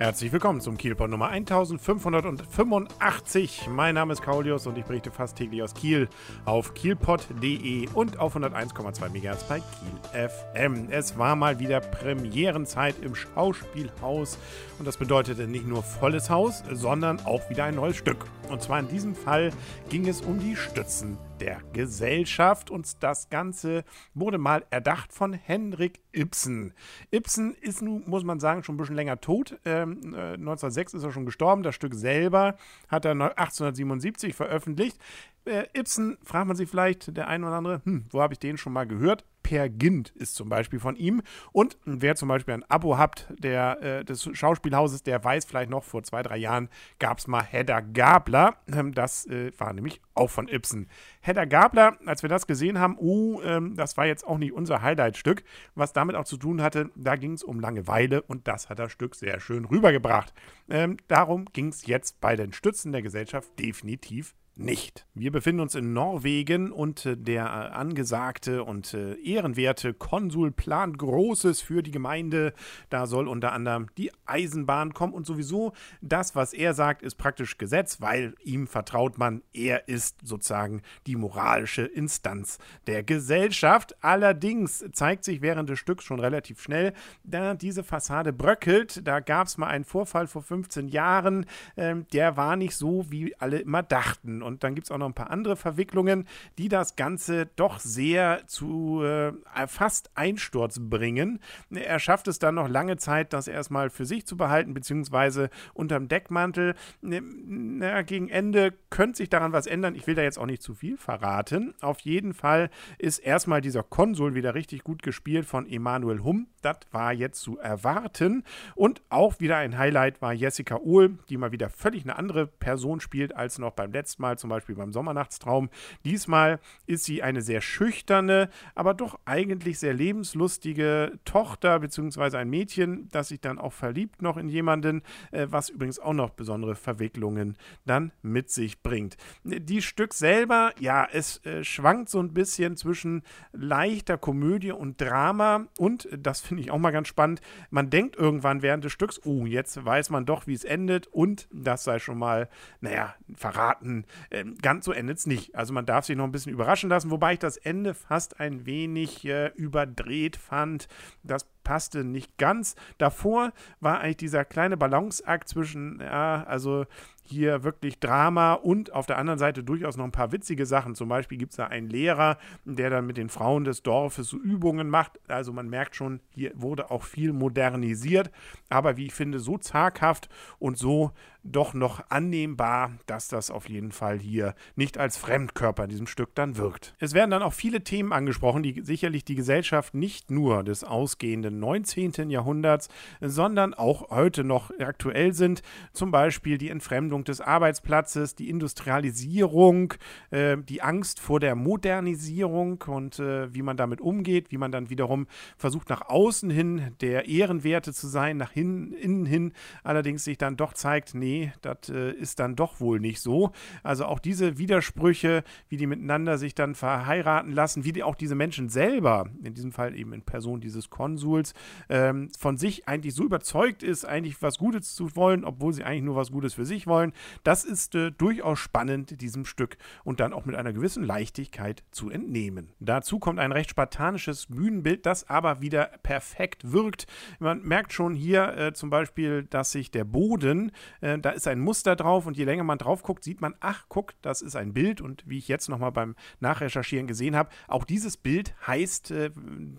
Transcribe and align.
Herzlich 0.00 0.30
willkommen 0.30 0.60
zum 0.60 0.76
Kielpot 0.76 1.10
Nummer 1.10 1.30
1585. 1.30 3.68
Mein 3.68 3.96
Name 3.96 4.12
ist 4.12 4.22
Kaulius 4.22 4.68
und 4.68 4.78
ich 4.78 4.84
berichte 4.84 5.10
fast 5.10 5.36
täglich 5.36 5.60
aus 5.60 5.74
Kiel 5.74 6.08
auf 6.44 6.72
kielpot.de 6.74 7.88
und 7.94 8.20
auf 8.20 8.36
101,2 8.36 9.08
MHz 9.08 9.42
bei 9.48 9.58
Kiel 9.58 10.28
FM. 10.28 10.86
Es 10.92 11.18
war 11.18 11.34
mal 11.34 11.58
wieder 11.58 11.80
Premierenzeit 11.80 12.94
im 13.02 13.16
Schauspielhaus 13.16 14.38
und 14.78 14.86
das 14.86 14.98
bedeutete 14.98 15.48
nicht 15.48 15.66
nur 15.66 15.82
volles 15.82 16.30
Haus, 16.30 16.62
sondern 16.70 17.18
auch 17.26 17.50
wieder 17.50 17.64
ein 17.64 17.74
neues 17.74 17.96
Stück. 17.96 18.24
Und 18.50 18.62
zwar 18.62 18.78
in 18.78 18.86
diesem 18.86 19.16
Fall 19.16 19.50
ging 19.88 20.06
es 20.06 20.20
um 20.20 20.38
die 20.38 20.54
Stützen 20.54 21.18
der 21.38 21.62
Gesellschaft 21.72 22.70
und 22.70 23.02
das 23.02 23.30
Ganze 23.30 23.84
wurde 24.14 24.38
mal 24.38 24.64
erdacht 24.70 25.12
von 25.12 25.32
Henrik 25.32 26.00
Ibsen. 26.12 26.72
Ibsen 27.10 27.54
ist 27.54 27.82
nun, 27.82 28.04
muss 28.06 28.24
man 28.24 28.40
sagen, 28.40 28.62
schon 28.62 28.74
ein 28.74 28.78
bisschen 28.78 28.96
länger 28.96 29.20
tot. 29.20 29.58
Ähm, 29.64 30.14
äh, 30.14 30.34
1906 30.34 30.94
ist 30.94 31.04
er 31.04 31.12
schon 31.12 31.26
gestorben. 31.26 31.62
Das 31.62 31.74
Stück 31.74 31.94
selber 31.94 32.56
hat 32.88 33.04
er 33.04 33.12
1877 33.12 34.34
veröffentlicht. 34.34 34.98
Äh, 35.44 35.66
Ibsen, 35.74 36.18
fragt 36.22 36.46
man 36.46 36.56
sich 36.56 36.68
vielleicht, 36.68 37.16
der 37.16 37.28
ein 37.28 37.44
oder 37.44 37.54
andere, 37.54 37.80
hm, 37.84 38.06
wo 38.10 38.20
habe 38.20 38.34
ich 38.34 38.38
den 38.38 38.58
schon 38.58 38.72
mal 38.72 38.86
gehört? 38.86 39.24
Per 39.48 39.70
Gint 39.70 40.10
ist 40.10 40.34
zum 40.34 40.50
Beispiel 40.50 40.78
von 40.78 40.94
ihm. 40.94 41.22
Und 41.52 41.78
wer 41.86 42.16
zum 42.16 42.28
Beispiel 42.28 42.52
ein 42.52 42.64
Abo 42.68 42.98
habt 42.98 43.28
der, 43.30 43.80
äh, 43.82 44.04
des 44.04 44.28
Schauspielhauses, 44.30 45.04
der 45.04 45.24
weiß 45.24 45.46
vielleicht 45.46 45.70
noch, 45.70 45.84
vor 45.84 46.02
zwei, 46.02 46.22
drei 46.22 46.36
Jahren 46.36 46.68
gab 46.98 47.16
es 47.16 47.26
mal 47.26 47.42
Hedda 47.42 47.80
Gabler. 47.80 48.56
Ähm, 48.70 48.92
das 48.92 49.24
äh, 49.24 49.50
war 49.56 49.72
nämlich 49.72 50.02
auch 50.12 50.28
von 50.28 50.48
Ibsen. 50.48 50.86
Hedda 51.22 51.46
Gabler, 51.46 51.96
als 52.04 52.20
wir 52.20 52.28
das 52.28 52.46
gesehen 52.46 52.78
haben, 52.78 52.98
oh, 52.98 53.40
ähm, 53.40 53.74
das 53.74 53.96
war 53.96 54.04
jetzt 54.04 54.26
auch 54.26 54.36
nicht 54.36 54.52
unser 54.52 54.82
Highlight-Stück. 54.82 55.42
Was 55.74 55.94
damit 55.94 56.14
auch 56.14 56.26
zu 56.26 56.36
tun 56.36 56.60
hatte, 56.60 56.90
da 56.94 57.16
ging 57.16 57.32
es 57.32 57.42
um 57.42 57.58
Langeweile 57.58 58.20
und 58.20 58.48
das 58.48 58.68
hat 58.68 58.78
das 58.78 58.92
Stück 58.92 59.14
sehr 59.14 59.40
schön 59.40 59.64
rübergebracht. 59.64 60.34
Ähm, 60.68 60.98
darum 61.08 61.46
ging 61.54 61.68
es 61.68 61.86
jetzt 61.86 62.20
bei 62.20 62.36
den 62.36 62.52
Stützen 62.52 62.92
der 62.92 63.00
Gesellschaft 63.00 63.58
definitiv 63.58 64.34
nicht. 64.58 65.06
Wir 65.14 65.30
befinden 65.30 65.60
uns 65.60 65.74
in 65.74 65.92
Norwegen 65.92 66.72
und 66.72 67.06
äh, 67.06 67.16
der 67.16 67.44
äh, 67.44 67.74
angesagte 67.74 68.64
und 68.64 68.92
äh, 68.92 69.14
ehrenwerte 69.14 69.94
Konsul 69.94 70.50
plant 70.50 70.98
Großes 70.98 71.60
für 71.60 71.82
die 71.82 71.92
Gemeinde. 71.92 72.52
Da 72.90 73.06
soll 73.06 73.28
unter 73.28 73.52
anderem 73.52 73.86
die 73.96 74.10
Eisenbahn 74.26 74.94
kommen 74.94 75.14
und 75.14 75.26
sowieso 75.26 75.72
das, 76.00 76.34
was 76.34 76.52
er 76.52 76.74
sagt, 76.74 77.02
ist 77.02 77.14
praktisch 77.16 77.58
Gesetz, 77.58 78.00
weil 78.00 78.34
ihm 78.42 78.66
vertraut 78.66 79.16
man, 79.16 79.42
er 79.52 79.88
ist 79.88 80.26
sozusagen 80.26 80.82
die 81.06 81.16
moralische 81.16 81.82
Instanz 81.82 82.58
der 82.86 83.04
Gesellschaft. 83.04 83.96
Allerdings 84.02 84.84
zeigt 84.92 85.24
sich 85.24 85.40
während 85.40 85.70
des 85.70 85.78
Stücks 85.78 86.04
schon 86.04 86.20
relativ 86.20 86.60
schnell, 86.60 86.94
da 87.22 87.54
diese 87.54 87.84
Fassade 87.84 88.32
bröckelt. 88.32 89.06
Da 89.06 89.20
gab 89.20 89.46
es 89.46 89.56
mal 89.56 89.68
einen 89.68 89.84
Vorfall 89.84 90.26
vor 90.26 90.42
15 90.42 90.88
Jahren, 90.88 91.46
ähm, 91.76 92.06
der 92.12 92.36
war 92.36 92.56
nicht 92.56 92.74
so, 92.74 93.06
wie 93.10 93.36
alle 93.36 93.58
immer 93.60 93.82
dachten. 93.82 94.42
Und 94.48 94.64
dann 94.64 94.74
gibt 94.74 94.86
es 94.86 94.90
auch 94.90 94.98
noch 94.98 95.06
ein 95.06 95.14
paar 95.14 95.30
andere 95.30 95.56
Verwicklungen, 95.56 96.26
die 96.58 96.68
das 96.68 96.96
Ganze 96.96 97.46
doch 97.54 97.78
sehr 97.78 98.42
zu 98.46 99.02
äh, 99.04 99.32
fast 99.66 100.10
Einsturz 100.14 100.80
bringen. 100.80 101.38
Er 101.70 102.00
schafft 102.00 102.26
es 102.26 102.38
dann 102.38 102.56
noch 102.56 102.68
lange 102.68 102.96
Zeit, 102.96 103.32
das 103.32 103.46
erstmal 103.46 103.90
für 103.90 104.06
sich 104.06 104.26
zu 104.26 104.36
behalten, 104.36 104.74
beziehungsweise 104.74 105.50
unterm 105.74 106.08
Deckmantel. 106.08 106.74
Ne, 107.00 107.20
na, 107.22 108.02
gegen 108.02 108.28
Ende 108.28 108.74
könnte 108.90 109.18
sich 109.18 109.28
daran 109.28 109.52
was 109.52 109.66
ändern. 109.66 109.94
Ich 109.94 110.06
will 110.06 110.14
da 110.14 110.22
jetzt 110.22 110.38
auch 110.38 110.46
nicht 110.46 110.62
zu 110.62 110.74
viel 110.74 110.96
verraten. 110.96 111.74
Auf 111.80 112.00
jeden 112.00 112.32
Fall 112.32 112.70
ist 112.98 113.18
erstmal 113.18 113.60
dieser 113.60 113.82
Konsul 113.82 114.34
wieder 114.34 114.54
richtig 114.54 114.82
gut 114.82 115.02
gespielt 115.02 115.44
von 115.44 115.68
Emanuel 115.68 116.24
Humm. 116.24 116.48
Das 116.62 116.78
war 116.90 117.12
jetzt 117.12 117.40
zu 117.40 117.58
erwarten. 117.58 118.44
Und 118.74 119.02
auch 119.10 119.40
wieder 119.40 119.58
ein 119.58 119.76
Highlight 119.76 120.22
war 120.22 120.32
Jessica 120.32 120.78
Uhl, 120.78 121.18
die 121.28 121.36
mal 121.36 121.52
wieder 121.52 121.68
völlig 121.68 122.04
eine 122.04 122.16
andere 122.16 122.46
Person 122.46 123.00
spielt 123.00 123.36
als 123.36 123.58
noch 123.58 123.72
beim 123.72 123.92
letzten 123.92 124.22
Mal 124.22 124.37
zum 124.38 124.50
Beispiel 124.50 124.74
beim 124.74 124.92
Sommernachtstraum. 124.92 125.68
Diesmal 126.04 126.60
ist 126.86 127.04
sie 127.04 127.22
eine 127.22 127.42
sehr 127.42 127.60
schüchterne, 127.60 128.48
aber 128.74 128.94
doch 128.94 129.18
eigentlich 129.24 129.78
sehr 129.78 129.94
lebenslustige 129.94 131.18
Tochter 131.24 131.78
bzw. 131.80 132.36
ein 132.36 132.50
Mädchen, 132.50 133.08
das 133.10 133.28
sich 133.28 133.40
dann 133.40 133.58
auch 133.58 133.72
verliebt 133.72 134.22
noch 134.22 134.36
in 134.36 134.48
jemanden, 134.48 135.02
äh, 135.30 135.46
was 135.50 135.68
übrigens 135.68 135.98
auch 135.98 136.12
noch 136.12 136.30
besondere 136.30 136.74
Verwicklungen 136.74 137.56
dann 137.84 138.12
mit 138.22 138.50
sich 138.50 138.82
bringt. 138.82 139.16
Die 139.44 139.82
Stück 139.82 140.14
selber, 140.14 140.72
ja, 140.78 141.06
es 141.10 141.44
äh, 141.44 141.64
schwankt 141.64 142.08
so 142.08 142.20
ein 142.20 142.32
bisschen 142.32 142.76
zwischen 142.76 143.22
leichter 143.52 144.18
Komödie 144.18 144.72
und 144.72 145.00
Drama 145.00 145.66
und 145.78 146.08
das 146.16 146.40
finde 146.40 146.62
ich 146.62 146.70
auch 146.70 146.78
mal 146.78 146.90
ganz 146.90 147.08
spannend. 147.08 147.40
Man 147.70 147.90
denkt 147.90 148.16
irgendwann 148.16 148.62
während 148.62 148.84
des 148.84 148.92
Stücks, 148.92 149.20
oh, 149.24 149.46
jetzt 149.46 149.84
weiß 149.84 150.10
man 150.10 150.26
doch, 150.26 150.46
wie 150.46 150.54
es 150.54 150.64
endet 150.64 151.06
und 151.08 151.48
das 151.52 151.84
sei 151.84 151.98
schon 151.98 152.18
mal, 152.18 152.48
naja, 152.80 153.14
verraten, 153.34 154.04
ähm, 154.30 154.56
ganz 154.60 154.84
so 154.84 154.92
endet 154.92 155.18
es 155.18 155.26
nicht. 155.26 155.54
Also 155.54 155.72
man 155.72 155.86
darf 155.86 156.04
sich 156.04 156.16
noch 156.16 156.24
ein 156.24 156.32
bisschen 156.32 156.52
überraschen 156.52 156.90
lassen, 156.90 157.10
wobei 157.10 157.34
ich 157.34 157.38
das 157.38 157.56
Ende 157.56 157.94
fast 157.94 158.40
ein 158.40 158.66
wenig 158.66 159.24
äh, 159.24 159.48
überdreht 159.54 160.36
fand. 160.36 160.88
Das 161.22 161.46
passte 161.64 162.04
nicht 162.04 162.38
ganz. 162.38 162.76
Davor 162.98 163.52
war 163.80 164.00
eigentlich 164.00 164.16
dieser 164.18 164.44
kleine 164.44 164.76
Balanceakt 164.76 165.48
zwischen, 165.48 166.00
ja, 166.00 166.44
also 166.44 166.86
hier 167.30 167.64
wirklich 167.64 167.98
Drama 167.98 168.54
und 168.54 168.92
auf 168.92 169.06
der 169.06 169.18
anderen 169.18 169.38
Seite 169.38 169.62
durchaus 169.62 169.96
noch 169.96 170.04
ein 170.04 170.12
paar 170.12 170.32
witzige 170.32 170.66
Sachen. 170.66 170.94
Zum 170.94 171.08
Beispiel 171.08 171.38
gibt 171.38 171.52
es 171.52 171.56
da 171.56 171.66
einen 171.66 171.88
Lehrer, 171.88 172.38
der 172.64 172.90
dann 172.90 173.06
mit 173.06 173.16
den 173.16 173.28
Frauen 173.28 173.64
des 173.64 173.82
Dorfes 173.82 174.28
so 174.28 174.36
Übungen 174.36 174.88
macht. 174.88 175.18
Also 175.28 175.52
man 175.52 175.68
merkt 175.68 175.96
schon, 175.96 176.20
hier 176.34 176.52
wurde 176.54 176.90
auch 176.90 177.02
viel 177.02 177.32
modernisiert, 177.32 178.30
aber 178.68 178.96
wie 178.96 179.06
ich 179.06 179.14
finde, 179.14 179.38
so 179.38 179.58
zaghaft 179.58 180.28
und 180.58 180.78
so 180.78 181.12
doch 181.52 181.74
noch 181.74 182.02
annehmbar, 182.10 182.92
dass 183.06 183.28
das 183.28 183.50
auf 183.50 183.68
jeden 183.68 183.92
Fall 183.92 184.18
hier 184.18 184.54
nicht 184.76 184.98
als 184.98 185.16
Fremdkörper 185.16 185.84
in 185.84 185.90
diesem 185.90 186.06
Stück 186.06 186.34
dann 186.34 186.56
wirkt. 186.56 186.94
Es 186.98 187.14
werden 187.14 187.30
dann 187.30 187.42
auch 187.42 187.52
viele 187.52 187.82
Themen 187.82 188.12
angesprochen, 188.12 188.62
die 188.62 188.82
sicherlich 188.82 189.24
die 189.24 189.34
Gesellschaft 189.34 189.94
nicht 189.94 190.30
nur 190.30 190.64
des 190.64 190.84
ausgehenden 190.84 191.58
19. 191.60 192.30
Jahrhunderts, 192.30 192.88
sondern 193.20 193.74
auch 193.74 194.10
heute 194.10 194.44
noch 194.44 194.70
aktuell 194.78 195.32
sind. 195.32 195.62
Zum 195.92 196.10
Beispiel 196.10 196.58
die 196.58 196.70
Entfremdung 196.70 197.17
Entwicklung 197.18 197.24
des 197.24 197.40
Arbeitsplatzes, 197.40 198.34
die 198.34 198.48
Industrialisierung, 198.48 199.94
äh, 200.30 200.56
die 200.56 200.82
Angst 200.82 201.20
vor 201.20 201.40
der 201.40 201.54
Modernisierung 201.54 202.82
und 202.86 203.18
äh, 203.18 203.52
wie 203.52 203.62
man 203.62 203.76
damit 203.76 204.00
umgeht, 204.00 204.50
wie 204.50 204.58
man 204.58 204.72
dann 204.72 204.90
wiederum 204.90 205.26
versucht, 205.56 205.88
nach 205.88 206.08
außen 206.08 206.50
hin 206.50 206.94
der 207.00 207.28
Ehrenwerte 207.28 207.92
zu 207.92 208.06
sein, 208.06 208.36
nach 208.36 208.52
hin, 208.52 208.92
innen 208.92 209.26
hin 209.26 209.52
allerdings 209.82 210.24
sich 210.24 210.38
dann 210.38 210.56
doch 210.56 210.74
zeigt, 210.74 211.14
nee, 211.14 211.52
das 211.62 211.88
äh, 211.88 212.12
ist 212.12 212.38
dann 212.38 212.56
doch 212.56 212.80
wohl 212.80 213.00
nicht 213.00 213.20
so. 213.20 213.50
Also 213.82 214.06
auch 214.06 214.18
diese 214.18 214.58
Widersprüche, 214.58 215.42
wie 215.68 215.76
die 215.76 215.86
miteinander 215.86 216.38
sich 216.38 216.54
dann 216.54 216.74
verheiraten 216.74 217.52
lassen, 217.52 217.84
wie 217.84 217.92
die, 217.92 218.02
auch 218.02 218.14
diese 218.14 218.34
Menschen 218.34 218.68
selber, 218.68 219.28
in 219.42 219.54
diesem 219.54 219.72
Fall 219.72 219.94
eben 219.96 220.12
in 220.12 220.22
Person 220.22 220.60
dieses 220.60 220.90
Konsuls, 220.90 221.54
ähm, 221.88 222.28
von 222.38 222.56
sich 222.56 222.88
eigentlich 222.88 223.14
so 223.14 223.24
überzeugt 223.24 223.82
ist, 223.82 224.04
eigentlich 224.04 224.40
was 224.42 224.58
Gutes 224.58 224.94
zu 224.94 225.16
wollen, 225.16 225.44
obwohl 225.44 225.72
sie 225.72 225.84
eigentlich 225.84 226.04
nur 226.04 226.16
was 226.16 226.30
Gutes 226.30 226.54
für 226.54 226.64
sich 226.64 226.86
wollen 226.86 227.07
wollen. 227.08 227.12
Das 227.44 227.64
ist 227.64 227.94
äh, 227.94 228.10
durchaus 228.10 228.58
spannend, 228.58 229.20
diesem 229.20 229.44
Stück 229.44 229.76
und 230.04 230.20
dann 230.20 230.32
auch 230.32 230.44
mit 230.44 230.56
einer 230.56 230.72
gewissen 230.72 231.04
Leichtigkeit 231.04 231.82
zu 231.90 232.10
entnehmen. 232.10 232.70
Dazu 232.80 233.18
kommt 233.18 233.38
ein 233.38 233.52
recht 233.52 233.70
spartanisches 233.70 234.46
Bühnenbild, 234.46 235.06
das 235.06 235.28
aber 235.28 235.60
wieder 235.60 235.90
perfekt 236.02 236.72
wirkt. 236.72 237.06
Man 237.38 237.62
merkt 237.62 237.92
schon 237.92 238.14
hier 238.14 238.56
äh, 238.56 238.72
zum 238.72 238.90
Beispiel, 238.90 239.44
dass 239.44 239.72
sich 239.72 239.90
der 239.90 240.04
Boden, 240.04 240.72
äh, 241.00 241.18
da 241.18 241.30
ist 241.30 241.46
ein 241.46 241.60
Muster 241.60 241.96
drauf 241.96 242.26
und 242.26 242.36
je 242.36 242.44
länger 242.44 242.64
man 242.64 242.78
drauf 242.78 243.02
guckt, 243.02 243.24
sieht 243.24 243.40
man, 243.40 243.54
ach, 243.60 243.86
guck, 243.88 244.14
das 244.22 244.42
ist 244.42 244.56
ein 244.56 244.72
Bild 244.72 245.00
und 245.00 245.24
wie 245.26 245.38
ich 245.38 245.48
jetzt 245.48 245.68
nochmal 245.68 245.92
beim 245.92 246.14
Nachrecherchieren 246.40 247.06
gesehen 247.06 247.36
habe, 247.36 247.50
auch 247.66 247.84
dieses 247.84 248.16
Bild 248.16 248.54
heißt 248.66 249.10
äh, 249.10 249.30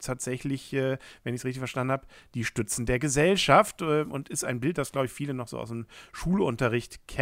tatsächlich, 0.02 0.74
äh, 0.74 0.98
wenn 1.24 1.34
ich 1.34 1.42
es 1.42 1.46
richtig 1.46 1.60
verstanden 1.60 1.92
habe, 1.92 2.08
die 2.34 2.44
Stützen 2.44 2.86
der 2.86 3.00
Gesellschaft 3.00 3.82
äh, 3.82 4.04
und 4.04 4.30
ist 4.30 4.44
ein 4.44 4.60
Bild, 4.60 4.78
das, 4.78 4.92
glaube 4.92 5.08
ich, 5.08 5.12
viele 5.12 5.34
noch 5.34 5.48
so 5.48 5.60
aus 5.60 5.70
dem 5.70 5.86
Schulunterricht 6.12 7.08
kennen. 7.08 7.19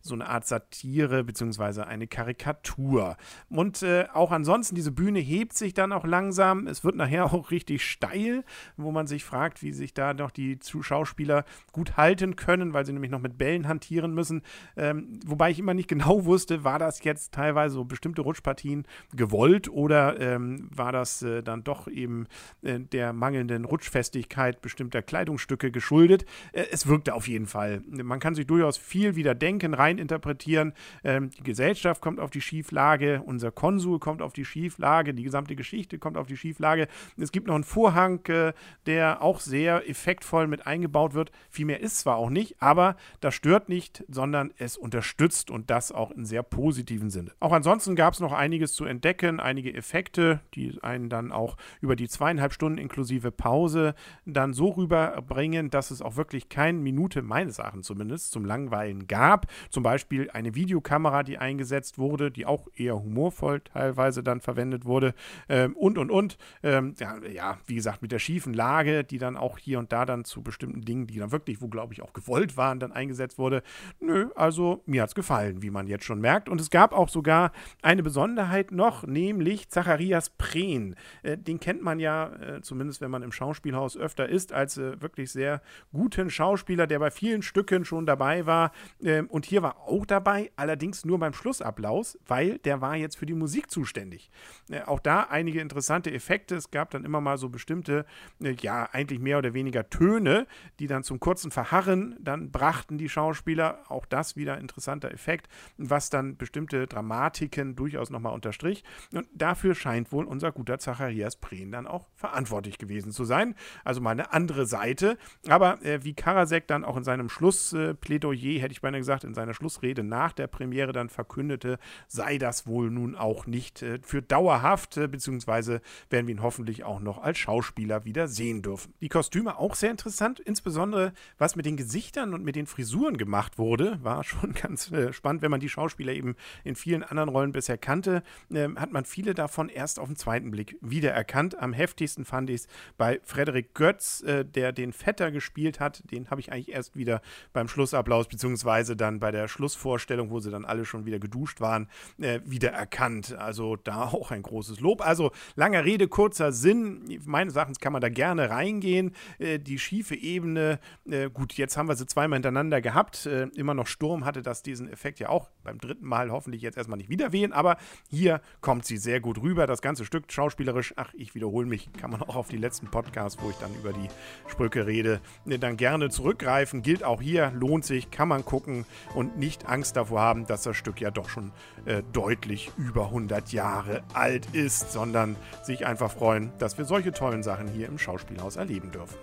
So 0.00 0.14
eine 0.14 0.28
Art 0.28 0.46
Satire 0.46 1.24
bzw. 1.24 1.82
eine 1.82 2.06
Karikatur. 2.06 3.16
Und 3.48 3.82
äh, 3.82 4.06
auch 4.12 4.30
ansonsten, 4.30 4.74
diese 4.74 4.92
Bühne 4.92 5.18
hebt 5.18 5.54
sich 5.54 5.74
dann 5.74 5.92
auch 5.92 6.04
langsam. 6.04 6.66
Es 6.66 6.84
wird 6.84 6.96
nachher 6.96 7.24
auch 7.32 7.50
richtig 7.50 7.84
steil, 7.84 8.44
wo 8.76 8.92
man 8.92 9.06
sich 9.06 9.24
fragt, 9.24 9.62
wie 9.62 9.72
sich 9.72 9.94
da 9.94 10.14
noch 10.14 10.30
die 10.30 10.58
Schauspieler 10.62 11.44
gut 11.72 11.96
halten 11.96 12.36
können, 12.36 12.72
weil 12.72 12.86
sie 12.86 12.92
nämlich 12.92 13.10
noch 13.10 13.20
mit 13.20 13.36
Bällen 13.36 13.66
hantieren 13.66 14.14
müssen. 14.14 14.42
Ähm, 14.76 15.18
wobei 15.26 15.50
ich 15.50 15.58
immer 15.58 15.74
nicht 15.74 15.88
genau 15.88 16.24
wusste, 16.24 16.64
war 16.64 16.78
das 16.78 17.02
jetzt 17.02 17.32
teilweise 17.32 17.74
so 17.74 17.84
bestimmte 17.84 18.22
Rutschpartien 18.22 18.86
gewollt 19.14 19.68
oder 19.68 20.20
ähm, 20.20 20.68
war 20.72 20.92
das 20.92 21.22
äh, 21.22 21.42
dann 21.42 21.64
doch 21.64 21.88
eben 21.88 22.26
äh, 22.62 22.78
der 22.78 23.12
mangelnden 23.12 23.64
Rutschfestigkeit 23.64 24.60
bestimmter 24.62 25.02
Kleidungsstücke 25.02 25.70
geschuldet. 25.70 26.24
Äh, 26.52 26.66
es 26.70 26.86
wirkte 26.86 27.14
auf 27.14 27.28
jeden 27.28 27.46
Fall. 27.46 27.82
Man 27.86 28.20
kann 28.20 28.34
sich 28.34 28.46
durchaus 28.46 28.76
viel 28.76 29.05
viel 29.06 29.16
wieder 29.16 29.34
denken, 29.34 29.74
reininterpretieren. 29.74 30.72
Ähm, 31.04 31.30
die 31.30 31.42
Gesellschaft 31.42 32.00
kommt 32.00 32.18
auf 32.20 32.30
die 32.30 32.40
Schieflage, 32.40 33.22
unser 33.24 33.50
Konsul 33.50 33.98
kommt 33.98 34.22
auf 34.22 34.32
die 34.32 34.44
Schieflage, 34.44 35.14
die 35.14 35.22
gesamte 35.22 35.54
Geschichte 35.54 35.98
kommt 35.98 36.16
auf 36.16 36.26
die 36.26 36.36
Schieflage. 36.36 36.88
Es 37.16 37.32
gibt 37.32 37.46
noch 37.46 37.54
einen 37.54 37.64
Vorhang, 37.64 38.24
äh, 38.26 38.52
der 38.86 39.22
auch 39.22 39.40
sehr 39.40 39.88
effektvoll 39.88 40.46
mit 40.46 40.66
eingebaut 40.66 41.14
wird. 41.14 41.30
Viel 41.50 41.66
mehr 41.66 41.80
ist 41.80 41.98
zwar 41.98 42.16
auch 42.16 42.30
nicht, 42.30 42.60
aber 42.60 42.96
das 43.20 43.34
stört 43.34 43.68
nicht, 43.68 44.04
sondern 44.08 44.52
es 44.58 44.76
unterstützt 44.76 45.50
und 45.50 45.70
das 45.70 45.92
auch 45.92 46.10
in 46.10 46.24
sehr 46.24 46.42
positiven 46.42 47.10
Sinne. 47.10 47.32
Auch 47.40 47.52
ansonsten 47.52 47.94
gab 47.96 48.14
es 48.14 48.20
noch 48.20 48.32
einiges 48.32 48.72
zu 48.72 48.84
entdecken, 48.84 49.40
einige 49.40 49.72
Effekte, 49.74 50.40
die 50.54 50.78
einen 50.82 51.08
dann 51.08 51.32
auch 51.32 51.56
über 51.80 51.96
die 51.96 52.08
zweieinhalb 52.08 52.52
Stunden 52.52 52.78
inklusive 52.78 53.30
Pause 53.30 53.94
dann 54.24 54.52
so 54.52 54.70
rüberbringen, 54.70 55.70
dass 55.70 55.90
es 55.90 56.02
auch 56.02 56.16
wirklich 56.16 56.48
keine 56.48 56.78
Minute, 56.78 57.22
meines 57.22 57.58
Erachtens 57.58 57.86
zumindest, 57.86 58.32
zum 58.32 58.44
Langweilen 58.44 58.95
gab. 59.06 59.46
Zum 59.70 59.82
Beispiel 59.82 60.30
eine 60.30 60.54
Videokamera, 60.54 61.22
die 61.22 61.38
eingesetzt 61.38 61.98
wurde, 61.98 62.30
die 62.30 62.46
auch 62.46 62.68
eher 62.74 62.94
humorvoll 62.94 63.60
teilweise 63.60 64.22
dann 64.22 64.40
verwendet 64.40 64.84
wurde 64.84 65.14
ähm, 65.48 65.76
und 65.76 65.98
und 65.98 66.10
und. 66.10 66.38
Ähm, 66.62 66.94
ja, 66.98 67.16
ja, 67.32 67.58
wie 67.66 67.74
gesagt, 67.74 68.02
mit 68.02 68.12
der 68.12 68.18
schiefen 68.18 68.54
Lage, 68.54 69.04
die 69.04 69.18
dann 69.18 69.36
auch 69.36 69.58
hier 69.58 69.78
und 69.78 69.92
da 69.92 70.04
dann 70.06 70.24
zu 70.24 70.42
bestimmten 70.42 70.82
Dingen, 70.82 71.06
die 71.06 71.18
dann 71.18 71.32
wirklich, 71.32 71.60
wo 71.60 71.68
glaube 71.68 71.92
ich 71.92 72.02
auch 72.02 72.12
gewollt 72.12 72.56
waren, 72.56 72.80
dann 72.80 72.92
eingesetzt 72.92 73.38
wurde. 73.38 73.62
Nö, 74.00 74.30
also 74.34 74.82
mir 74.86 75.02
hat 75.02 75.10
es 75.10 75.14
gefallen, 75.14 75.62
wie 75.62 75.70
man 75.70 75.86
jetzt 75.86 76.04
schon 76.04 76.20
merkt. 76.20 76.48
Und 76.48 76.60
es 76.60 76.70
gab 76.70 76.92
auch 76.92 77.08
sogar 77.08 77.52
eine 77.82 78.02
Besonderheit 78.02 78.72
noch, 78.72 79.06
nämlich 79.06 79.68
Zacharias 79.68 80.30
Prehn. 80.30 80.94
Äh, 81.22 81.36
den 81.38 81.60
kennt 81.60 81.82
man 81.82 81.98
ja, 81.98 82.32
äh, 82.34 82.60
zumindest 82.62 83.00
wenn 83.00 83.10
man 83.10 83.22
im 83.22 83.32
Schauspielhaus 83.32 83.96
öfter 83.96 84.28
ist, 84.28 84.52
als 84.52 84.78
äh, 84.78 85.00
wirklich 85.00 85.30
sehr 85.30 85.60
guten 85.92 86.30
Schauspieler, 86.30 86.86
der 86.86 86.98
bei 86.98 87.10
vielen 87.10 87.42
Stücken 87.42 87.84
schon 87.84 88.06
dabei 88.06 88.46
war. 88.46 88.72
Ähm, 89.02 89.28
und 89.28 89.46
hier 89.46 89.62
war 89.62 89.80
auch 89.80 90.06
dabei, 90.06 90.50
allerdings 90.56 91.04
nur 91.04 91.18
beim 91.18 91.32
Schlussapplaus, 91.32 92.18
weil 92.26 92.58
der 92.58 92.80
war 92.80 92.96
jetzt 92.96 93.16
für 93.16 93.26
die 93.26 93.34
Musik 93.34 93.70
zuständig. 93.70 94.30
Äh, 94.70 94.82
auch 94.82 95.00
da 95.00 95.22
einige 95.22 95.60
interessante 95.60 96.12
Effekte. 96.12 96.56
Es 96.56 96.70
gab 96.70 96.90
dann 96.90 97.04
immer 97.04 97.20
mal 97.20 97.38
so 97.38 97.48
bestimmte, 97.48 98.06
äh, 98.42 98.54
ja, 98.60 98.88
eigentlich 98.92 99.20
mehr 99.20 99.38
oder 99.38 99.54
weniger 99.54 99.88
Töne, 99.90 100.46
die 100.78 100.86
dann 100.86 101.02
zum 101.02 101.20
kurzen 101.20 101.50
Verharren 101.50 102.16
dann 102.20 102.50
brachten 102.50 102.98
die 102.98 103.08
Schauspieler. 103.08 103.80
Auch 103.88 104.06
das 104.06 104.36
wieder 104.36 104.58
interessanter 104.58 105.10
Effekt, 105.10 105.48
was 105.76 106.10
dann 106.10 106.36
bestimmte 106.36 106.86
Dramatiken 106.86 107.76
durchaus 107.76 108.10
nochmal 108.10 108.34
unterstrich. 108.34 108.84
Und 109.12 109.26
dafür 109.34 109.74
scheint 109.74 110.12
wohl 110.12 110.24
unser 110.24 110.52
guter 110.52 110.78
Zacharias 110.78 111.36
Prehn 111.36 111.70
dann 111.70 111.86
auch 111.86 112.06
verantwortlich 112.14 112.78
gewesen 112.78 113.12
zu 113.12 113.24
sein. 113.24 113.54
Also 113.84 114.00
mal 114.00 114.10
eine 114.10 114.32
andere 114.32 114.66
Seite. 114.66 115.18
Aber 115.48 115.82
äh, 115.84 116.04
wie 116.04 116.14
Karasek 116.14 116.66
dann 116.66 116.84
auch 116.84 116.96
in 116.96 117.04
seinem 117.04 117.28
Schlussplädoyer, 117.28 118.60
hätte 118.60 118.72
ich 118.72 118.75
beinahe 118.80 119.00
gesagt, 119.00 119.24
in 119.24 119.34
seiner 119.34 119.54
Schlussrede 119.54 120.02
nach 120.02 120.32
der 120.32 120.46
Premiere 120.46 120.92
dann 120.92 121.08
verkündete, 121.08 121.78
sei 122.08 122.38
das 122.38 122.66
wohl 122.66 122.90
nun 122.90 123.14
auch 123.14 123.46
nicht 123.46 123.82
äh, 123.82 123.98
für 124.02 124.22
dauerhaft, 124.22 124.96
äh, 124.96 125.08
beziehungsweise 125.08 125.80
werden 126.10 126.26
wir 126.26 126.34
ihn 126.34 126.42
hoffentlich 126.42 126.84
auch 126.84 127.00
noch 127.00 127.18
als 127.18 127.38
Schauspieler 127.38 128.04
wieder 128.04 128.28
sehen 128.28 128.62
dürfen. 128.62 128.94
Die 129.00 129.08
Kostüme 129.08 129.58
auch 129.58 129.74
sehr 129.74 129.90
interessant, 129.90 130.40
insbesondere 130.40 131.12
was 131.38 131.56
mit 131.56 131.66
den 131.66 131.76
Gesichtern 131.76 132.34
und 132.34 132.44
mit 132.44 132.56
den 132.56 132.66
Frisuren 132.66 133.16
gemacht 133.16 133.58
wurde, 133.58 133.98
war 134.02 134.24
schon 134.24 134.52
ganz 134.52 134.90
äh, 134.92 135.12
spannend, 135.12 135.42
wenn 135.42 135.50
man 135.50 135.60
die 135.60 135.68
Schauspieler 135.68 136.12
eben 136.12 136.36
in 136.64 136.76
vielen 136.76 137.02
anderen 137.02 137.28
Rollen 137.28 137.52
bisher 137.52 137.78
kannte, 137.78 138.22
ähm, 138.52 138.78
hat 138.78 138.92
man 138.92 139.04
viele 139.04 139.34
davon 139.34 139.68
erst 139.68 139.98
auf 139.98 140.08
den 140.08 140.16
zweiten 140.16 140.50
Blick 140.50 140.76
wiedererkannt. 140.80 141.58
Am 141.58 141.72
heftigsten 141.72 142.24
fand 142.24 142.50
ich 142.50 142.62
es 142.62 142.66
bei 142.96 143.20
Frederik 143.24 143.74
Götz, 143.74 144.22
äh, 144.22 144.44
der 144.44 144.72
den 144.72 144.92
Vetter 144.92 145.30
gespielt 145.30 145.80
hat. 145.80 146.02
Den 146.10 146.30
habe 146.30 146.40
ich 146.40 146.52
eigentlich 146.52 146.72
erst 146.72 146.96
wieder 146.96 147.20
beim 147.52 147.68
Schlussapplaus, 147.68 148.28
beziehungsweise 148.28 148.65
dann 148.96 149.20
bei 149.20 149.30
der 149.30 149.48
Schlussvorstellung, 149.48 150.30
wo 150.30 150.40
sie 150.40 150.50
dann 150.50 150.64
alle 150.64 150.84
schon 150.84 151.06
wieder 151.06 151.18
geduscht 151.18 151.60
waren, 151.60 151.88
äh, 152.18 152.40
wiedererkannt. 152.44 153.36
Also 153.38 153.76
da 153.76 154.04
auch 154.04 154.30
ein 154.30 154.42
großes 154.42 154.80
Lob. 154.80 155.00
Also 155.00 155.30
langer 155.54 155.84
Rede, 155.84 156.08
kurzer 156.08 156.52
Sinn. 156.52 157.20
Meines 157.24 157.56
Erachtens 157.56 157.80
kann 157.80 157.92
man 157.92 158.02
da 158.02 158.08
gerne 158.08 158.50
reingehen. 158.50 159.12
Äh, 159.38 159.58
die 159.58 159.78
schiefe 159.78 160.14
Ebene, 160.14 160.78
äh, 161.08 161.30
gut, 161.30 161.54
jetzt 161.54 161.76
haben 161.76 161.88
wir 161.88 161.96
sie 161.96 162.06
zweimal 162.06 162.36
hintereinander 162.36 162.80
gehabt. 162.80 163.26
Äh, 163.26 163.48
immer 163.56 163.74
noch 163.74 163.86
Sturm 163.86 164.24
hatte 164.24 164.42
das 164.42 164.62
diesen 164.62 164.88
Effekt 164.90 165.20
ja 165.20 165.28
auch 165.28 165.48
beim 165.62 165.78
dritten 165.78 166.06
Mal 166.06 166.30
hoffentlich 166.30 166.62
jetzt 166.62 166.76
erstmal 166.76 166.98
nicht 166.98 167.10
wieder 167.10 167.32
wehen, 167.32 167.52
aber 167.52 167.76
hier 168.08 168.40
kommt 168.60 168.84
sie 168.84 168.96
sehr 168.96 169.20
gut 169.20 169.40
rüber. 169.40 169.66
Das 169.66 169.82
ganze 169.82 170.04
Stück 170.04 170.30
schauspielerisch, 170.30 170.94
ach, 170.96 171.12
ich 171.14 171.34
wiederhole 171.34 171.66
mich, 171.66 171.92
kann 171.92 172.10
man 172.10 172.22
auch 172.22 172.36
auf 172.36 172.48
die 172.48 172.56
letzten 172.56 172.86
Podcasts, 172.88 173.40
wo 173.42 173.50
ich 173.50 173.56
dann 173.56 173.74
über 173.74 173.92
die 173.92 174.08
Sprüche 174.48 174.86
rede, 174.86 175.20
äh, 175.46 175.58
dann 175.58 175.76
gerne 175.76 176.10
zurückgreifen. 176.10 176.82
Gilt 176.82 177.04
auch 177.04 177.20
hier, 177.20 177.52
lohnt 177.52 177.84
sich, 177.84 178.10
kann 178.10 178.28
man 178.28 178.44
gucken 178.56 178.86
und 179.14 179.36
nicht 179.36 179.68
Angst 179.68 179.96
davor 179.96 180.22
haben, 180.22 180.46
dass 180.46 180.62
das 180.62 180.76
Stück 180.76 180.98
ja 180.98 181.10
doch 181.10 181.28
schon 181.28 181.52
äh, 181.84 182.02
deutlich 182.14 182.72
über 182.78 183.06
100 183.06 183.52
Jahre 183.52 184.02
alt 184.14 184.46
ist, 184.54 184.92
sondern 184.92 185.36
sich 185.62 185.84
einfach 185.84 186.10
freuen, 186.10 186.52
dass 186.58 186.78
wir 186.78 186.86
solche 186.86 187.12
tollen 187.12 187.42
Sachen 187.42 187.68
hier 187.68 187.86
im 187.86 187.98
Schauspielhaus 187.98 188.56
erleben 188.56 188.92
dürfen. 188.92 189.16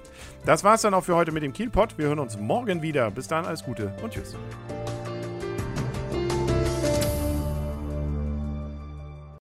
Das 0.45 0.63
war's 0.63 0.83
dann 0.83 0.93
auch 0.93 1.03
für 1.03 1.15
heute 1.15 1.31
mit 1.31 1.41
dem 1.41 1.51
Kielpot. 1.51 1.97
Wir 1.97 2.07
hören 2.07 2.19
uns 2.19 2.37
morgen 2.37 2.83
wieder. 2.83 3.09
Bis 3.09 3.27
dann, 3.27 3.45
alles 3.45 3.63
Gute 3.63 3.91
und 4.03 4.13
tschüss. 4.13 4.35